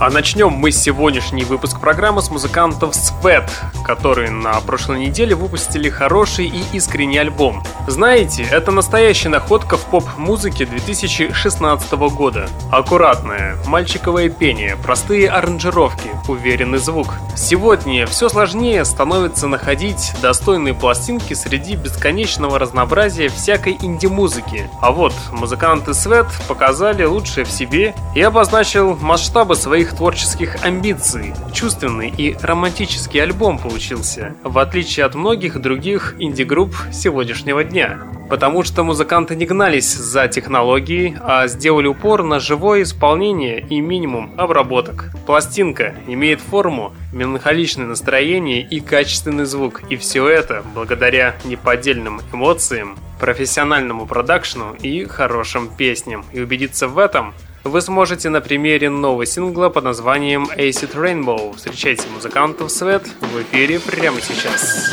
[0.00, 3.48] А начнем мы сегодняшний выпуск программы с музыкантов Sweat,
[3.84, 7.62] которые на прошлой неделе выпустили хороший и искренний альбом.
[7.86, 12.48] Знаете, это настоящая находка в поп-музыке 2016 года.
[12.72, 17.14] Аккуратное, мальчиковое пение, простые аранжировки, уверенный звук.
[17.36, 24.68] Сегодня все сложнее становится находить достойные пластинки среди бесконечного разнообразия всякой инди-музыки.
[24.80, 28.96] А вот музыканты Свет показали лучшее в себе и обозначил
[29.44, 31.34] масштабы своих творческих амбиций.
[31.52, 37.98] Чувственный и романтический альбом получился, в отличие от многих других инди-групп сегодняшнего дня
[38.30, 44.32] потому что музыканты не гнались за технологией, а сделали упор на живое исполнение и минимум
[44.38, 45.10] обработок.
[45.26, 54.06] Пластинка имеет форму, меланхоличное настроение и качественный звук, и все это благодаря неподдельным эмоциям, профессиональному
[54.06, 56.24] продакшну и хорошим песням.
[56.32, 57.34] И убедиться в этом
[57.64, 61.56] вы сможете на примере нового сингла под названием Acid Rainbow.
[61.56, 64.92] Встречайте музыкантов Свет в эфире прямо сейчас.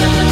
[0.00, 0.27] and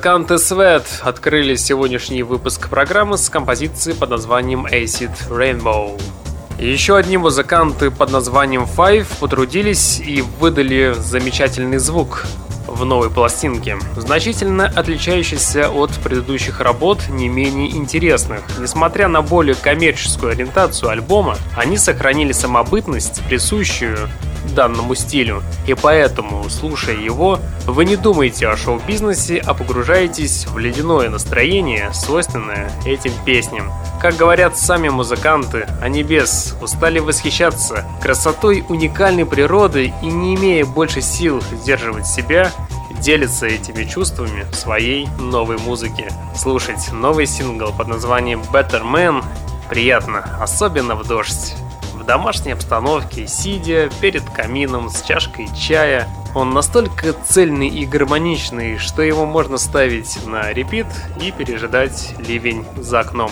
[0.00, 6.00] Музыканты Sweat открыли сегодняшний выпуск программы с композицией под названием Acid Rainbow.
[6.58, 12.24] Еще одни музыканты под названием Five потрудились и выдали замечательный звук
[12.66, 18.42] в новой пластинке, значительно отличающийся от предыдущих работ, не менее интересных.
[18.58, 24.08] Несмотря на более коммерческую ориентацию альбома, они сохранили самобытность, присущую
[24.54, 31.08] данному стилю, и поэтому, слушая его, вы не думаете о шоу-бизнесе, а погружаетесь в ледяное
[31.08, 33.70] настроение, свойственное этим песням.
[34.00, 41.02] Как говорят сами музыканты, они без устали восхищаться красотой уникальной природы и не имея больше
[41.02, 42.49] сил сдерживать себя,
[43.00, 46.12] делятся этими чувствами в своей новой музыке.
[46.34, 49.24] Слушать новый сингл под названием Better Man
[49.68, 51.54] приятно, особенно в дождь
[52.10, 56.08] домашней обстановке, сидя перед камином с чашкой чая.
[56.34, 60.86] Он настолько цельный и гармоничный, что его можно ставить на репит
[61.20, 63.30] и пережидать ливень за окном.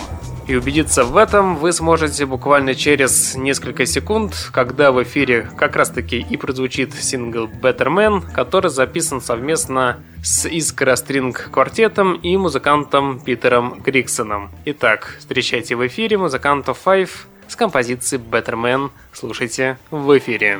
[0.49, 5.91] И убедиться в этом вы сможете буквально через несколько секунд, когда в эфире как раз
[5.91, 13.19] таки и прозвучит сингл Better Man, который записан совместно с Искра Стринг квартетом и музыкантом
[13.19, 14.49] Питером Гриксоном.
[14.65, 17.11] Итак, встречайте в эфире музыкантов Five
[17.47, 18.89] с композицией Better Man.
[19.13, 20.59] Слушайте в эфире.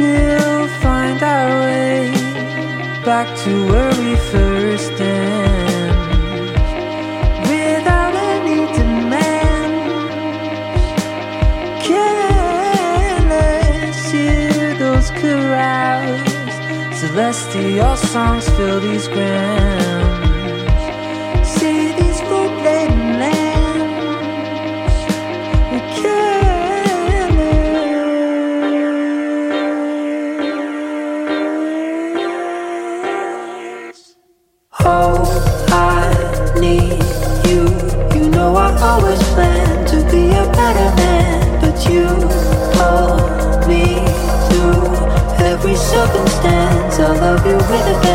[0.00, 2.10] We'll find our way
[3.04, 6.56] back to where we first stand
[7.50, 9.72] without any demand.
[11.84, 13.60] Careless,
[14.10, 16.98] hear those carouse.
[16.98, 19.79] Celestial songs fill these grand.
[47.70, 48.09] with a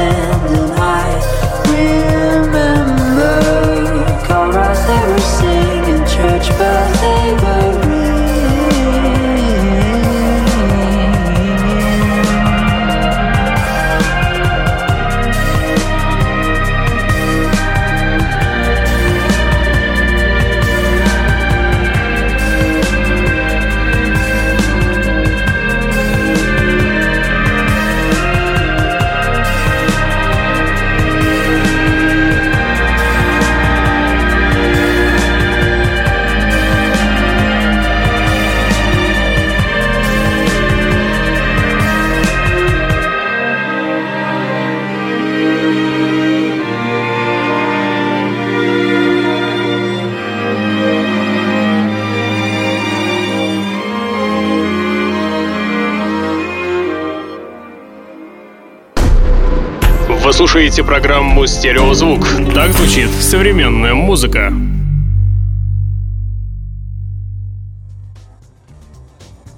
[60.35, 62.27] слушаете программу «Стереозвук».
[62.53, 64.51] Так звучит современная музыка.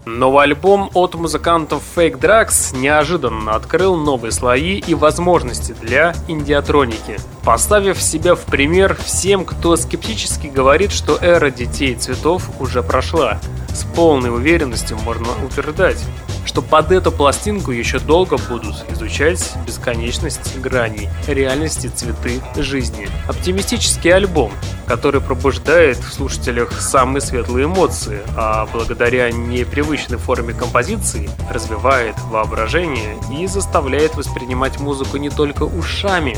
[0.06, 8.00] Новый альбом от музыкантов Fake Drugs неожиданно открыл новые слои и возможности для индиатроники, поставив
[8.00, 13.40] себя в пример всем, кто скептически говорит, что эра детей цветов уже прошла.
[13.70, 16.06] С полной уверенностью можно утверждать,
[16.48, 23.10] что под эту пластинку еще долго будут изучать бесконечность граней, реальности цветы жизни.
[23.28, 24.54] Оптимистический альбом,
[24.88, 33.46] который пробуждает в слушателях самые светлые эмоции, а благодаря непривычной форме композиции развивает воображение и
[33.46, 36.38] заставляет воспринимать музыку не только ушами,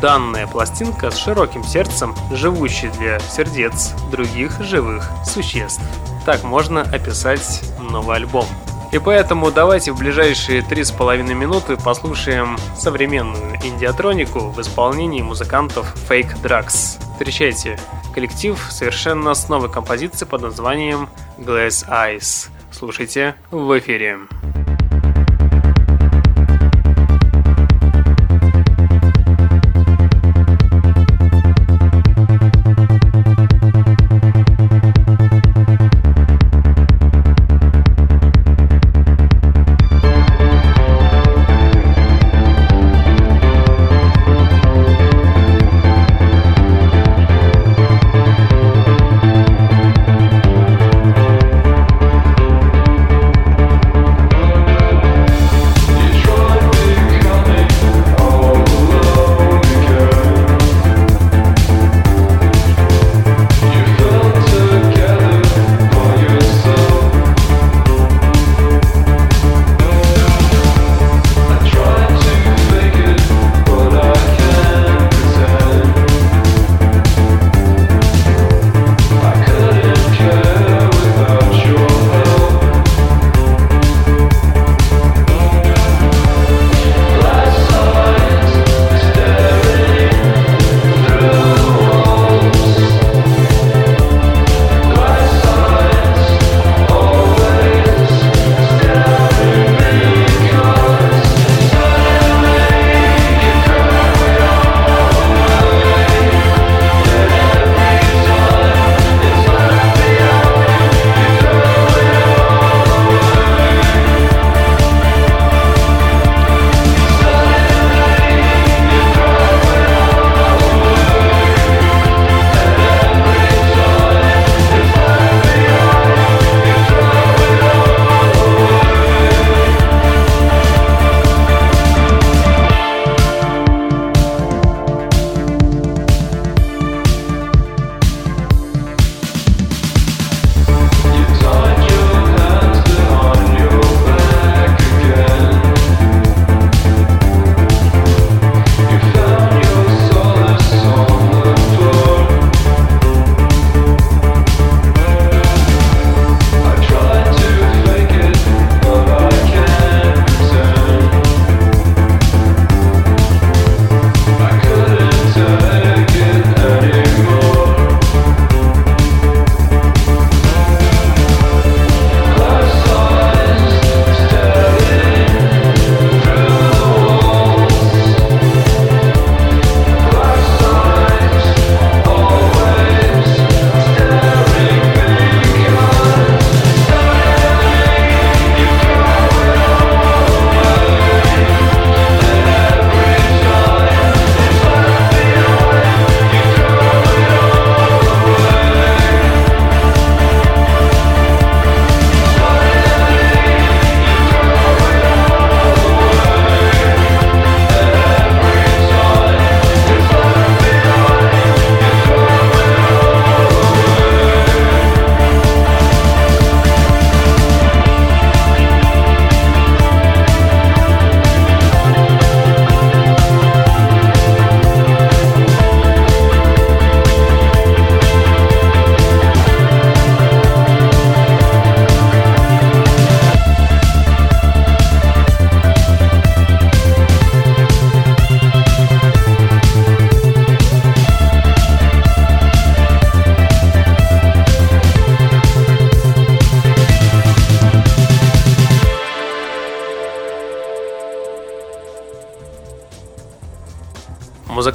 [0.00, 5.82] данная пластинка с широким сердцем, живущей для сердец других живых существ.
[6.24, 8.46] Так можно описать новый альбом.
[8.92, 15.94] И поэтому давайте в ближайшие три с половиной минуты послушаем современную индиатронику в исполнении музыкантов
[16.08, 17.00] Fake Drugs.
[17.12, 17.78] Встречайте
[18.14, 21.08] коллектив совершенно с новой композицией под названием
[21.38, 22.50] Glass Eyes.
[22.70, 24.18] Слушайте в эфире.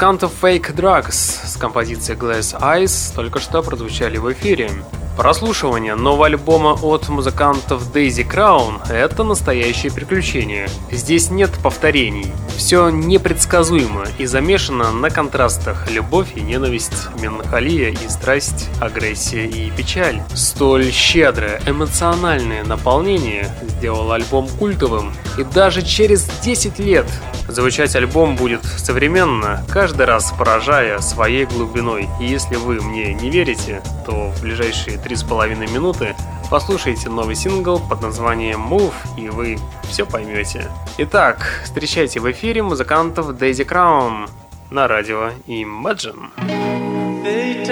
[0.08, 4.72] Музыкантов Fake Drugs с композицией Glass Eyes только что прозвучали в эфире.
[5.18, 10.70] Прослушивание нового альбома от музыкантов Daisy Crown– это настоящее приключение.
[10.92, 12.32] Здесь нет повторений.
[12.56, 20.22] Все непредсказуемо и замешано на контрастах любовь и ненависть, меланхолия и страсть, агрессия и печаль.
[20.36, 25.14] Столь щедрое эмоциональное наполнение сделало альбом культовым.
[25.38, 27.08] И даже через 10 лет
[27.58, 32.08] Звучать альбом будет современно, каждый раз поражая своей глубиной.
[32.22, 36.16] И если вы мне не верите, то в ближайшие три с половиной минуты
[36.52, 39.58] послушайте новый сингл под названием Move, и вы
[39.90, 40.68] все поймете.
[41.00, 44.30] Итак, встречайте в эфире музыкантов Daisy Crown
[44.70, 46.30] на радио Imagine.
[47.24, 47.66] They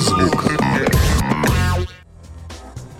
[0.00, 0.44] Стереозвук.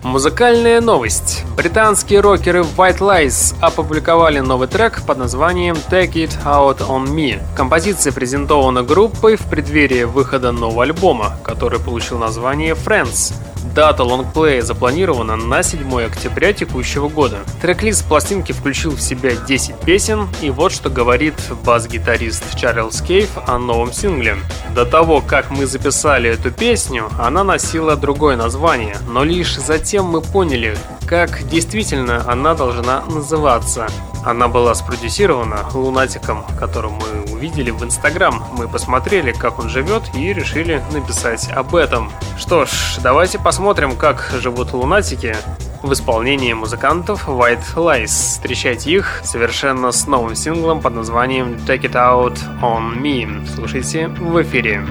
[0.02, 1.44] Музыкальная новость.
[1.56, 7.40] Британские рокеры White Lies опубликовали новый трек под названием Take It Out On Me.
[7.56, 13.34] Композиция презентована группой в преддверии выхода нового альбома, который получил название Friends.
[13.74, 17.38] Дата лонгплея запланирована на 7 октября текущего года.
[17.60, 23.58] Трек-лист пластинки включил в себя 10 песен, и вот что говорит бас-гитарист Чарльз Кейв о
[23.58, 24.36] новом сингле.
[24.74, 30.20] До того, как мы записали эту песню, она носила другое название, но лишь затем мы
[30.20, 33.88] поняли, как действительно она должна называться.
[34.24, 38.44] Она была спродюсирована лунатиком, которого мы увидели в Инстаграм.
[38.52, 42.11] Мы посмотрели, как он живет и решили написать об этом.
[42.38, 45.37] Что ж, давайте посмотрим, как живут лунатики
[45.83, 48.06] в исполнении музыкантов White Lies.
[48.06, 53.46] Встречайте их совершенно с новым синглом под названием Take It Out On Me.
[53.54, 54.87] Слушайте в эфире.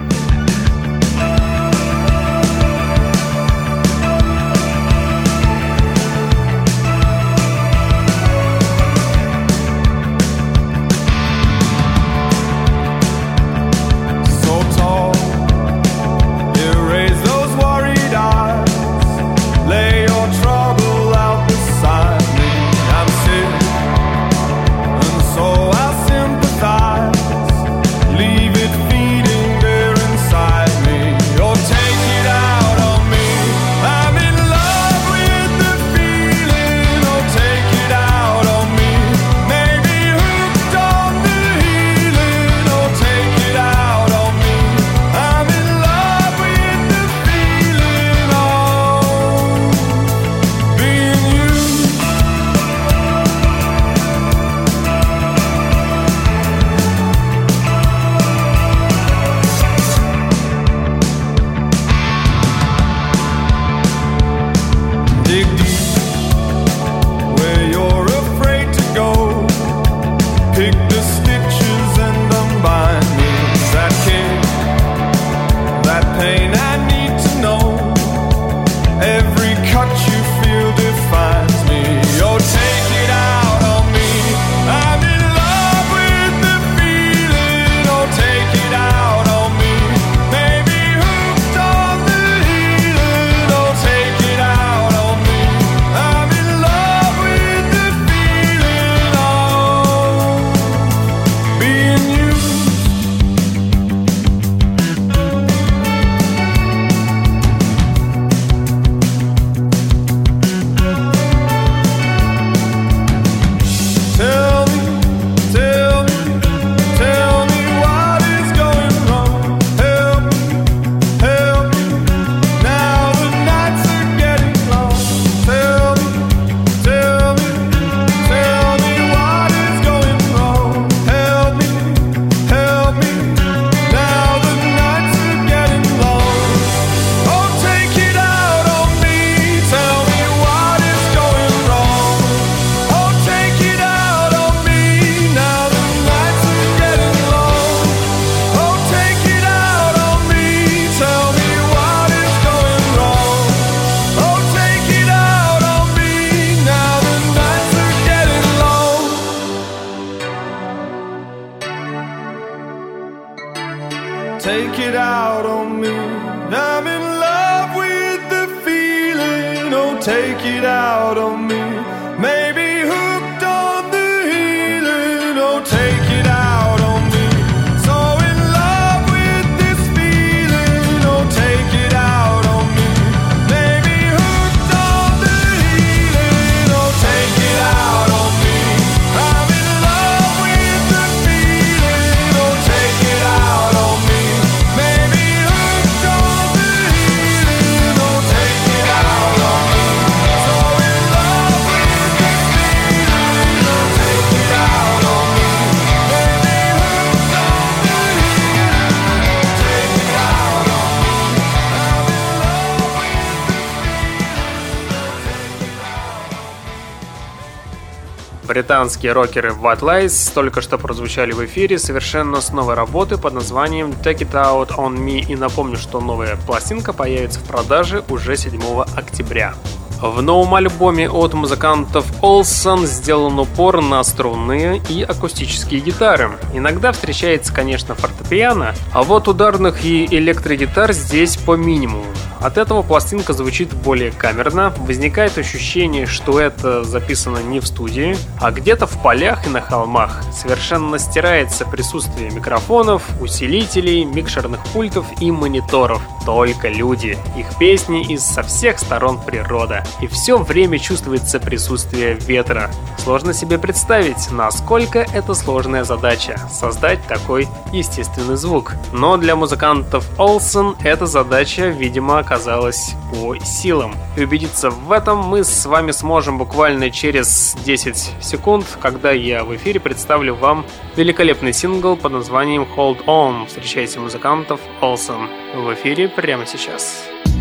[218.69, 223.95] Британские рокеры White Lies только что прозвучали в эфире совершенно с новой работы под названием
[224.03, 225.25] Take It Out On Me.
[225.27, 228.61] И напомню, что новая пластинка появится в продаже уже 7
[228.95, 229.55] октября.
[229.99, 236.37] В новом альбоме от музыкантов Олсон сделан упор на струнные и акустические гитары.
[236.53, 242.05] Иногда встречается, конечно, фортепиано, а вот ударных и электрогитар здесь по минимуму.
[242.41, 248.51] От этого пластинка звучит более камерно, возникает ощущение, что это записано не в студии, а
[248.51, 250.21] где-то в полях и на холмах.
[250.33, 256.01] Совершенно стирается присутствие микрофонов, усилителей, микшерных пультов и мониторов.
[256.25, 259.83] Только люди, их песни из со всех сторон природа.
[260.01, 262.69] И все время чувствуется присутствие ветра.
[262.97, 268.75] Сложно себе представить, насколько это сложная задача— создать такой естественный звук.
[268.93, 273.95] Но для музыкантов Олсен эта задача, видимо, оказалась по силам.
[274.15, 279.55] И убедиться в этом мы с вами сможем буквально через 10 секунд, когда я в
[279.55, 280.63] эфире представлю вам
[280.95, 283.47] великолепный сингл под названием Hold On.
[283.47, 287.03] Встречайте музыкантов Olsen в эфире прямо сейчас.
[287.25, 287.38] Your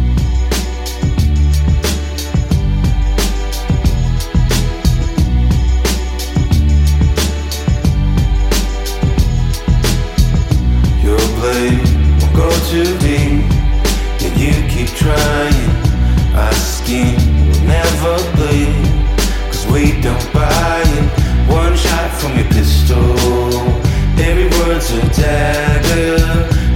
[24.98, 26.18] a dagger.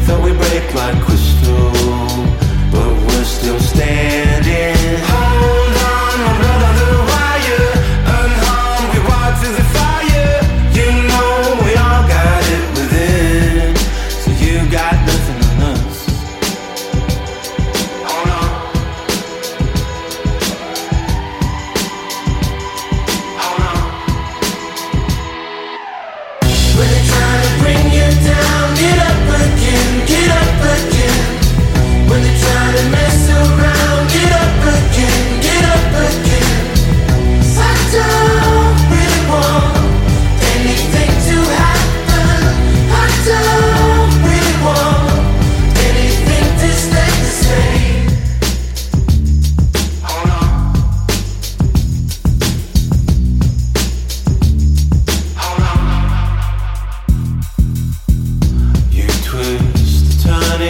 [0.04, 1.72] Thought we break like crystal.
[2.70, 4.11] But we're still standing.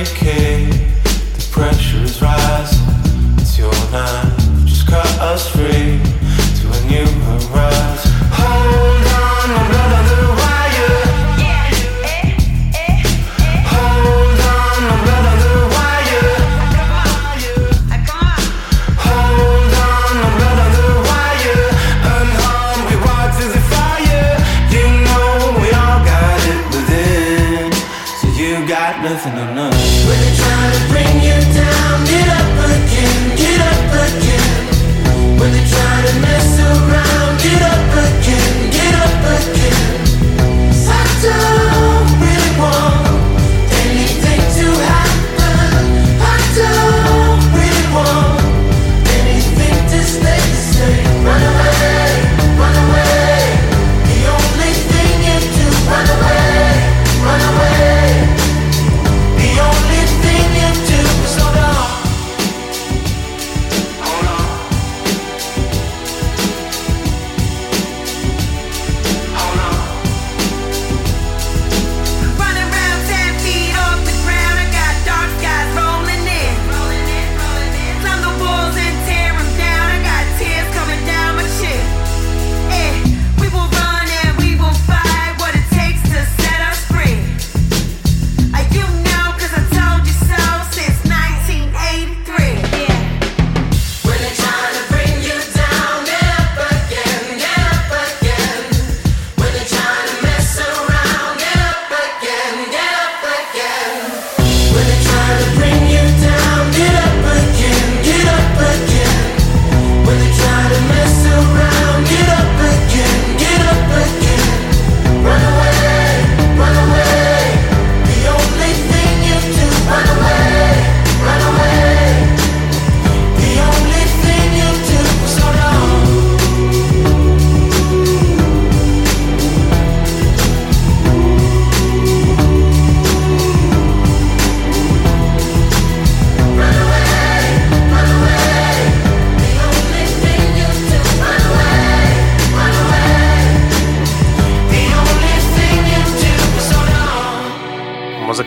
[0.02, 0.70] breaking,
[1.34, 2.86] the pressure is rising.
[3.38, 4.66] It's your time.
[4.66, 6.00] just cut us free
[6.58, 8.11] to a new horizon.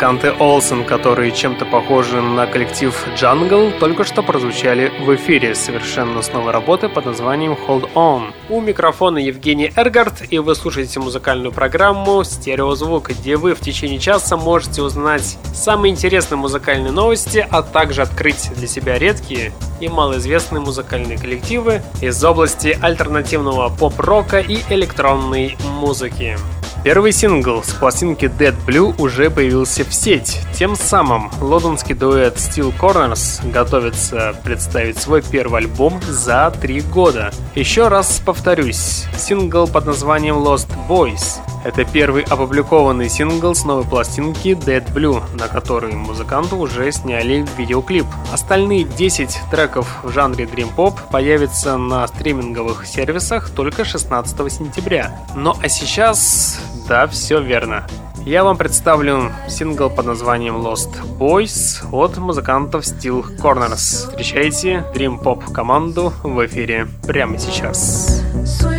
[0.05, 6.31] Музыканты Олсен, которые чем-то похожи на коллектив Jungle, только что прозвучали в эфире совершенно с
[6.31, 8.31] новой работы под названием Hold On.
[8.47, 14.37] У микрофона Евгений Эргард, и вы слушаете музыкальную программу «Стереозвук», где вы в течение часа
[14.37, 21.17] можете узнать самые интересные музыкальные новости, а также открыть для себя редкие и малоизвестные музыкальные
[21.17, 26.37] коллективы из области альтернативного поп-рока и электронной музыки.
[26.85, 30.39] Первый сингл с пластинки Dead Blue уже появился в сеть.
[30.53, 37.33] Тем самым лондонский дуэт Steel Corners готовится представить свой первый альбом за три года.
[37.55, 44.49] Еще раз повторюсь, сингл под названием Lost Boys это первый опубликованный сингл с новой пластинки
[44.49, 48.05] Dead Blue, на который музыканты уже сняли видеоклип.
[48.31, 55.19] Остальные 10 треков в жанре Dream Pop появятся на стриминговых сервисах только 16 сентября.
[55.35, 57.85] Ну а сейчас, да, все верно.
[58.25, 64.09] Я вам представлю сингл под названием Lost Boys от музыкантов Steel Corners.
[64.09, 68.23] Встречайте Dream Pop команду в эфире прямо сейчас.
[68.33, 68.74] Switchblade.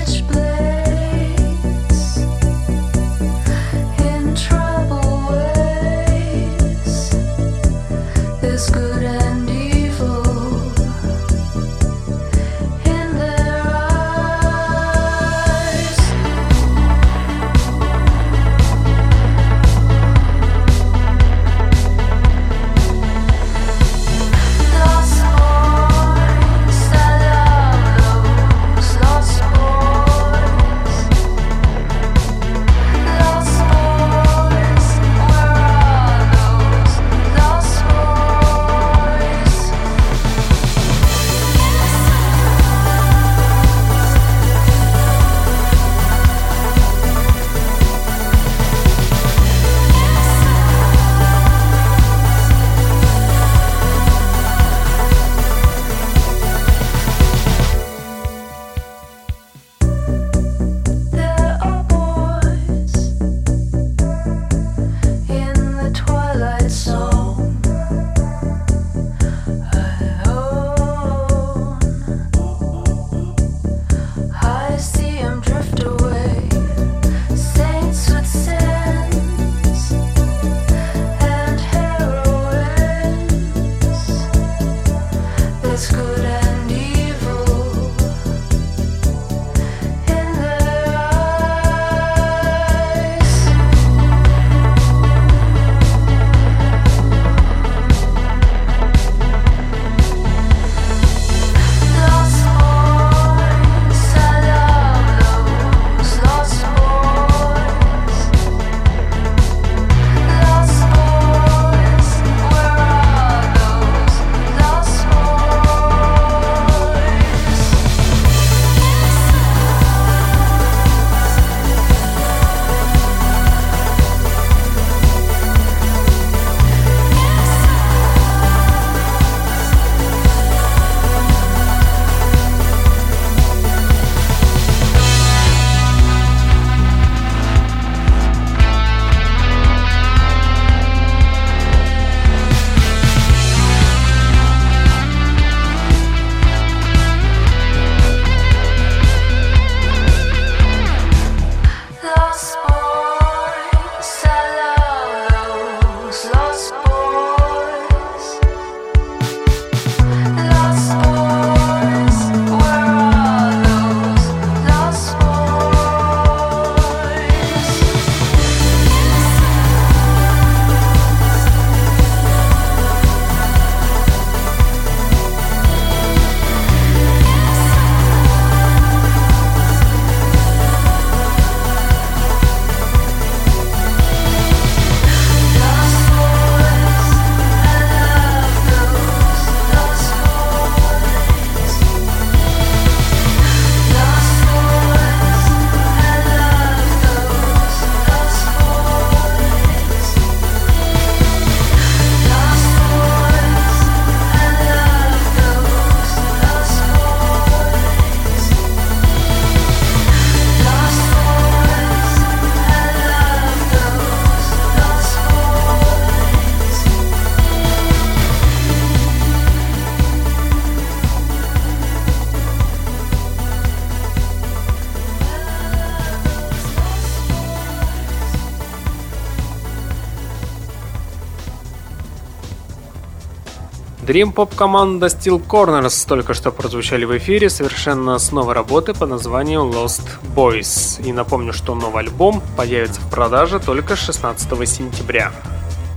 [234.16, 239.10] Dream Pop команда Steel Corners только что прозвучали в эфире совершенно с новой работы под
[239.10, 241.06] названием Lost Boys.
[241.06, 245.32] И напомню, что новый альбом появится в продаже только 16 сентября.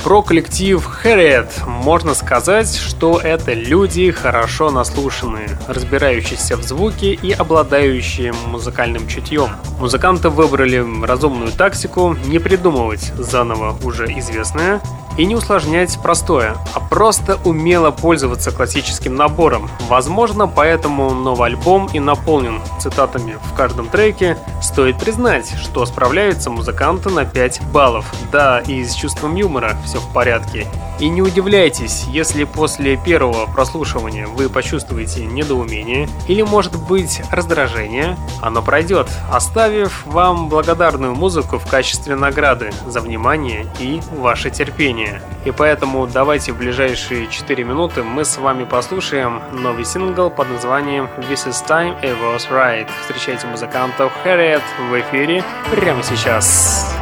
[0.04, 8.34] Про коллектив Harriet можно сказать, что это люди хорошо наслушанные, разбирающиеся в звуке и обладающие
[8.34, 9.50] музыкальным чутьем.
[9.80, 14.82] Музыканты выбрали разумную тактику не придумывать заново уже известное
[15.20, 19.70] и не усложнять простое, а просто умело пользоваться классическим набором.
[19.90, 24.38] Возможно, поэтому новый альбом и наполнен цитатами в каждом треке.
[24.62, 28.06] Стоит признать, что справляются музыканты на 5 баллов.
[28.32, 30.66] Да, и с чувством юмора все в порядке.
[31.00, 38.62] И не удивляйтесь, если после первого прослушивания вы почувствуете недоумение или, может быть, раздражение, оно
[38.62, 45.09] пройдет, оставив вам благодарную музыку в качестве награды за внимание и ваше терпение.
[45.46, 51.10] И поэтому давайте в ближайшие 4 минуты мы с вами послушаем новый сингл под названием
[51.30, 52.88] This is Time It Was Right.
[53.02, 56.96] Встречайте музыкантов Harriet в эфире прямо сейчас.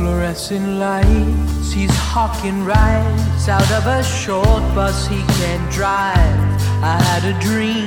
[0.00, 1.72] fluorescent lights.
[1.72, 6.40] He's hawking rides out of a short bus he can't drive.
[6.82, 7.86] I had a dream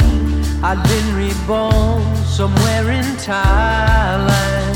[0.63, 4.72] I'd been reborn somewhere in Thailand.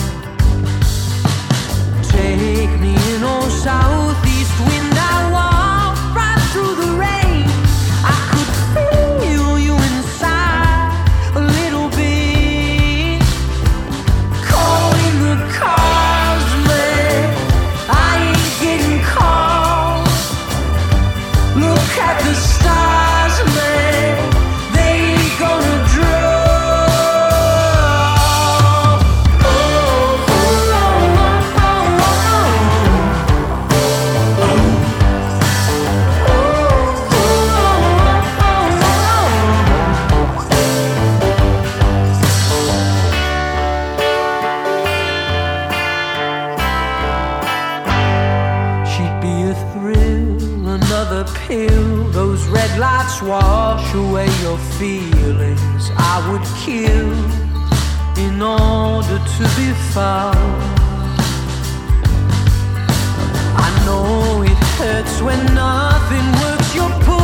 [2.27, 4.93] Take me in, oh southeast wind.
[4.93, 5.56] I walk
[53.87, 55.91] wash away your feelings.
[55.97, 57.13] I would kill
[58.25, 60.35] in order to be found.
[63.57, 66.75] I know it hurts when nothing works.
[66.75, 67.16] You're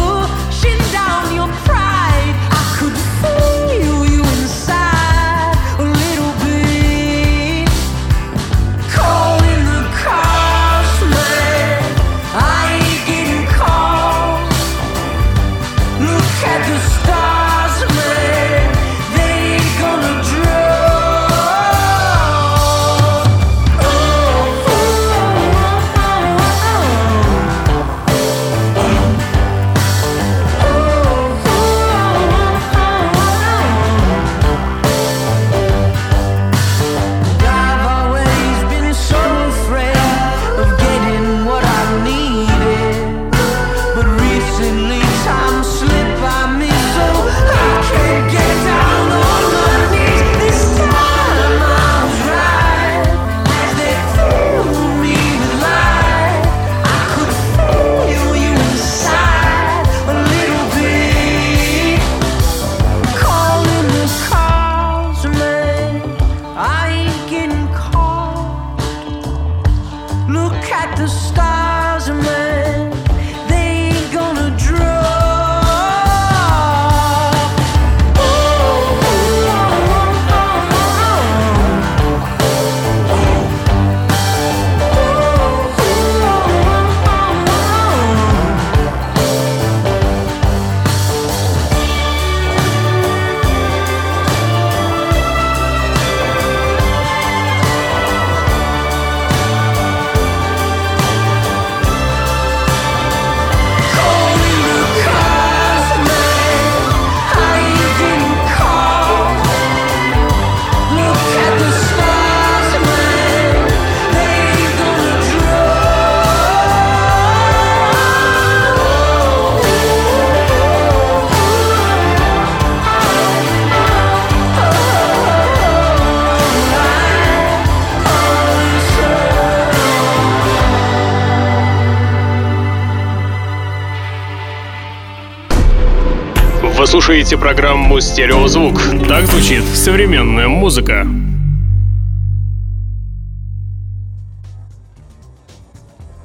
[137.04, 138.80] слушаете программу «Стереозвук».
[139.10, 141.06] Так звучит современная музыка.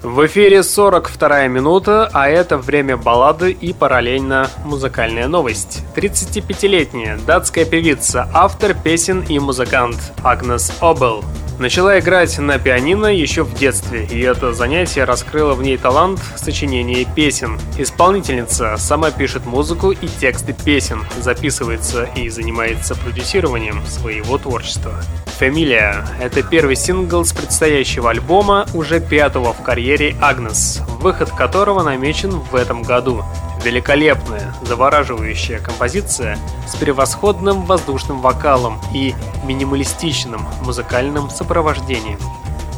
[0.04, 5.82] В эфире 42 минута, а это время баллады и параллельно музыкальная новость.
[5.96, 11.24] 35-летняя датская певица, автор песен и музыкант Агнес Обел
[11.58, 17.04] Начала играть на пианино еще в детстве, и это занятие раскрыло в ней талант сочинения
[17.16, 17.58] песен.
[17.76, 24.94] Исполнительница сама пишет музыку и тексты песен, записывается и занимается продюсированием своего творчества.
[25.38, 32.30] «Фамилия»— это первый сингл с предстоящего альбома, уже пятого в карьере Агнес, выход которого намечен
[32.30, 33.24] в этом году.
[33.68, 39.14] Великолепная, завораживающая композиция с превосходным воздушным вокалом и
[39.44, 42.18] минималистичным музыкальным сопровождением.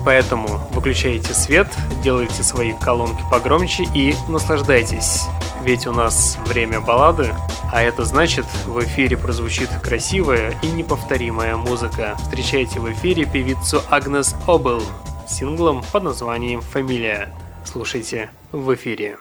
[0.04, 1.68] Поэтому выключайте свет,
[2.02, 5.26] делайте свои колонки погромче и наслаждайтесь.
[5.62, 7.36] Ведь у нас время баллады,
[7.72, 12.16] а это значит, в эфире прозвучит красивая и неповторимая музыка.
[12.18, 14.82] Встречайте в эфире певицу Агнес Обел
[15.28, 17.32] синглом под названием «Фамилия».
[17.64, 19.16] Слушайте в эфире.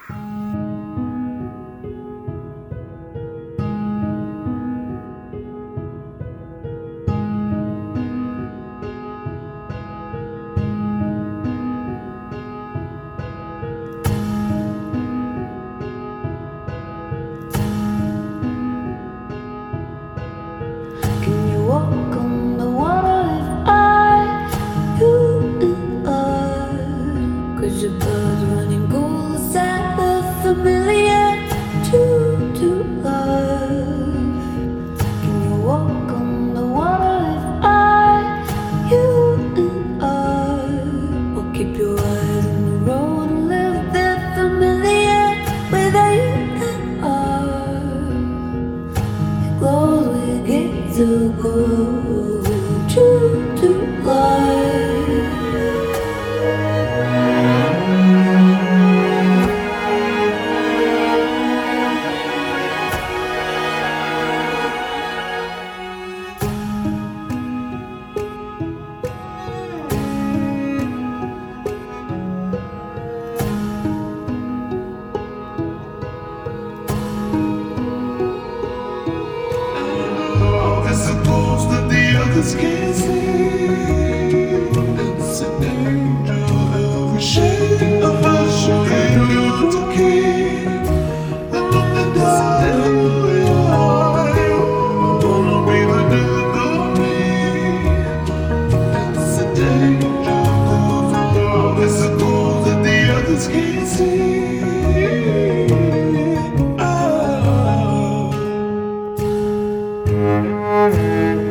[110.41, 111.48] Música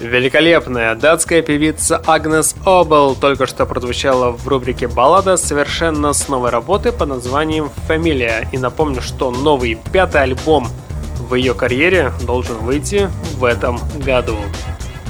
[0.00, 6.92] Великолепная датская певица Агнес Обел только что прозвучала в рубрике «Баллада» совершенно с новой работы
[6.92, 8.48] под названием «Фамилия».
[8.52, 10.68] И напомню, что новый пятый альбом
[11.28, 14.36] в ее карьере должен выйти в этом году.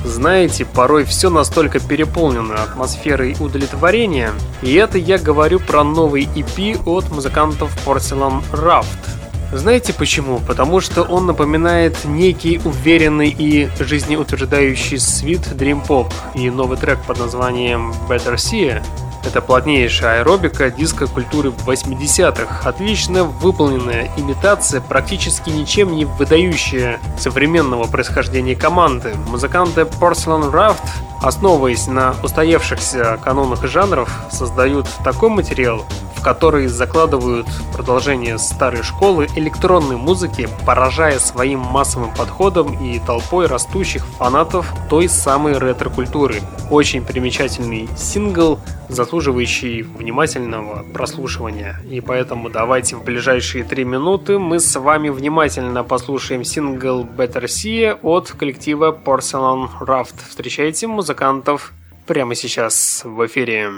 [0.05, 4.33] Знаете, порой все настолько переполнено атмосферой удовлетворения,
[4.63, 9.18] и это я говорю про новый EP от музыкантов Porcelain Raft.
[9.53, 10.41] Знаете почему?
[10.41, 17.19] Потому что он напоминает некий уверенный и жизнеутверждающий свит Dream Pop и новый трек под
[17.19, 18.83] названием Better See
[19.25, 29.15] это плотнейшая аэробика диско-культуры 80-х, отлично выполненная имитация, практически ничем не выдающая современного происхождения команды.
[29.29, 30.83] Музыканты Porcelain Raft,
[31.23, 35.85] основываясь на устоявшихся канонах жанров, создают такой материал,
[36.17, 44.05] в которые закладывают продолжение старой школы электронной музыки, поражая своим массовым подходом и толпой растущих
[44.05, 46.41] фанатов той самой ретро-культуры.
[46.71, 48.59] Очень примечательный сингл,
[48.89, 51.81] заслуживающий внимательного прослушивания.
[51.89, 57.97] И поэтому давайте в ближайшие три минуты мы с вами внимательно послушаем сингл Better See
[58.03, 60.15] от коллектива Porcelain Raft.
[60.29, 61.73] Встречайте музыкантов
[62.07, 63.71] прямо сейчас в эфире.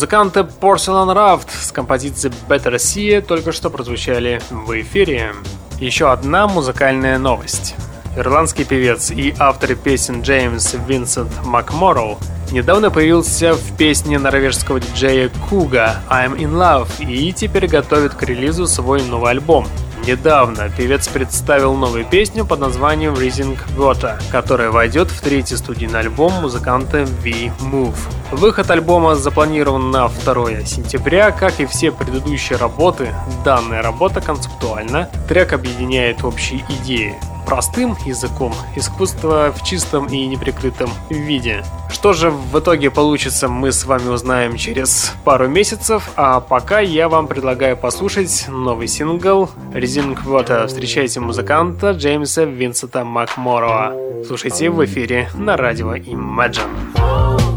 [0.00, 5.34] Музыканты Porcelain Raft с композицией Better See только что прозвучали в эфире.
[5.78, 7.74] Еще одна музыкальная новость.
[8.16, 12.18] Ирландский певец и автор песен Джеймс Винсент Макморроу
[12.50, 18.66] недавно появился в песне норвежского диджея Куга «I'm in Love» и теперь готовит к релизу
[18.66, 19.66] свой новый альбом.
[20.10, 26.32] Недавно певец представил новую песню под названием Rising Water, которая войдет в третий студийный альбом
[26.32, 27.94] музыканта V-Move.
[28.32, 33.14] Выход альбома запланирован на 2 сентября, как и все предыдущие работы.
[33.44, 37.14] Данная работа концептуальна, трек объединяет общие идеи
[37.50, 41.64] простым языком, искусство в чистом и неприкрытом виде.
[41.90, 47.08] Что же в итоге получится, мы с вами узнаем через пару месяцев, а пока я
[47.08, 50.68] вам предлагаю послушать новый сингл «Резинг Water».
[50.68, 53.96] Встречайте музыканта Джеймса Винсента Макморова.
[54.24, 57.49] Слушайте в эфире на радио Imagine.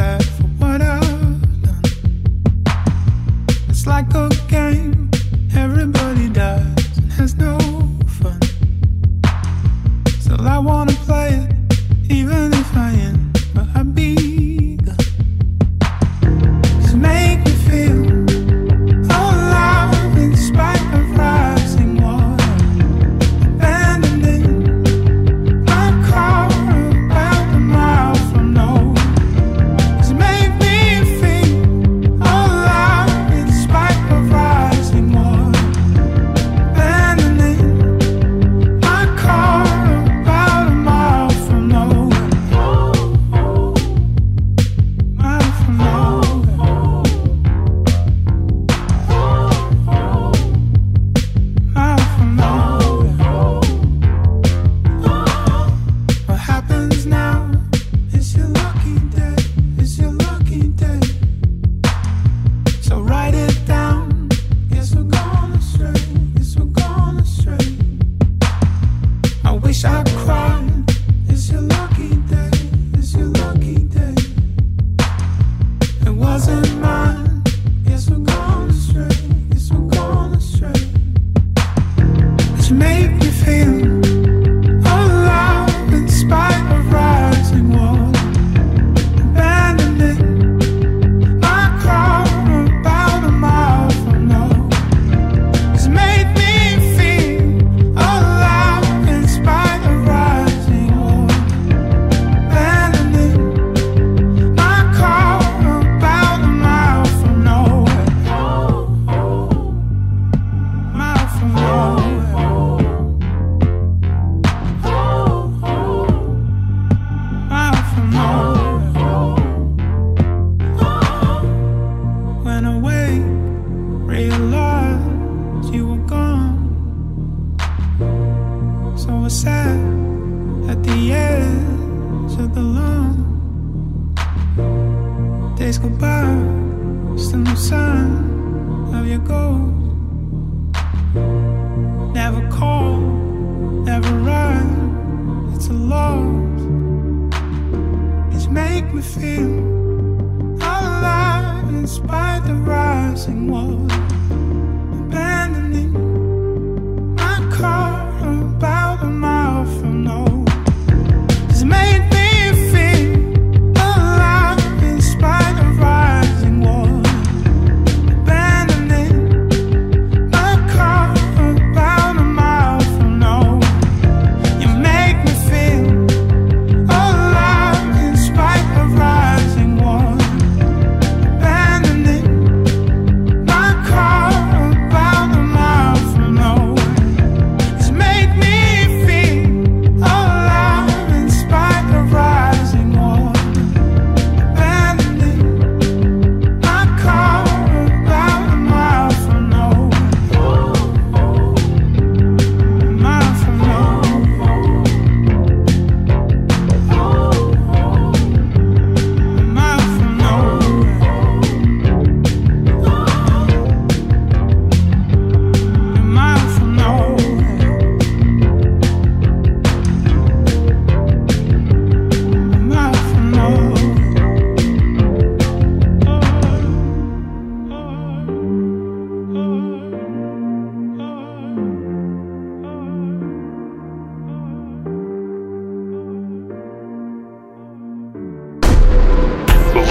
[0.00, 0.39] that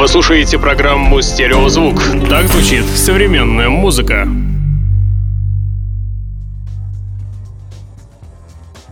[0.10, 2.01] слушаете программу «Стереозвук».
[2.30, 4.28] Так звучит современная музыка.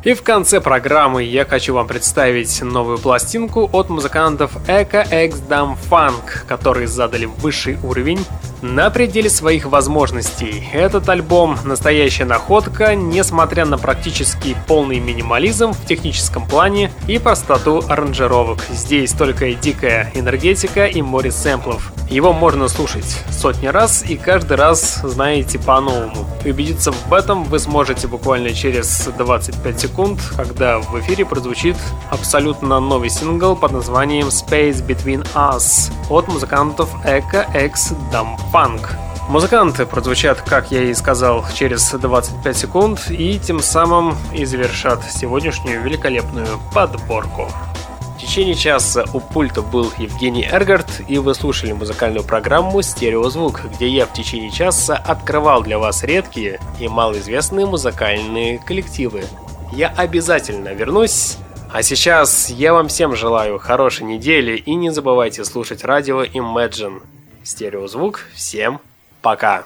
[0.03, 5.75] И в конце программы я хочу вам представить новую пластинку от музыкантов Echo X Dam
[5.89, 8.23] Funk, которые задали высший уровень
[8.61, 10.67] на пределе своих возможностей.
[10.73, 18.59] Этот альбом– настоящая находка, несмотря на практически полный минимализм в техническом плане и простоту аранжировок.
[18.69, 21.91] Здесь только дикая энергетика и море сэмплов.
[22.09, 26.25] Его можно слушать сотни раз и каждый раз знаете по-новому.
[26.45, 31.75] Убедиться в этом вы сможете буквально через 25 секунд, когда в эфире прозвучит
[32.09, 38.81] абсолютно новый сингл под названием Space Between Us от музыкантов Echo X Dumb Funk.
[39.27, 45.81] Музыканты прозвучат, как я и сказал, через 25 секунд и тем самым и завершат сегодняшнюю
[45.81, 47.49] великолепную подборку.
[48.15, 53.87] В течение часа у пульта был Евгений Эргард, и вы слушали музыкальную программу «Стереозвук», где
[53.89, 59.25] я в течение часа открывал для вас редкие и малоизвестные музыкальные коллективы.
[59.73, 61.37] Я обязательно вернусь,
[61.71, 67.01] а сейчас я вам всем желаю хорошей недели и не забывайте слушать радио Imagine.
[67.47, 68.81] Стереозвук, всем
[69.21, 69.63] пока!